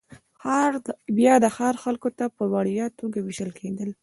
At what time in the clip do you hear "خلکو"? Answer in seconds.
1.83-2.09